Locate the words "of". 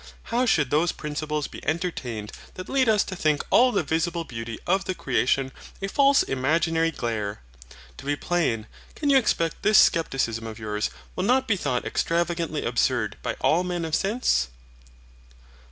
4.65-4.85, 10.47-10.57, 13.85-13.93